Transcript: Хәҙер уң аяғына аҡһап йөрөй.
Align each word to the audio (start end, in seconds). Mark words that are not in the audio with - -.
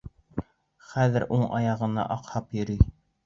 Хәҙер 0.93 1.25
уң 1.37 1.45
аяғына 1.59 2.07
аҡһап 2.17 2.59
йөрөй. 2.61 2.81